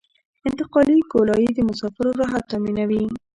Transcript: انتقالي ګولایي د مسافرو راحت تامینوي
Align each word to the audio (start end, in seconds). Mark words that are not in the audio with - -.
انتقالي 0.47 0.97
ګولایي 1.11 1.49
د 1.53 1.59
مسافرو 1.69 2.17
راحت 2.19 2.43
تامینوي 2.51 3.03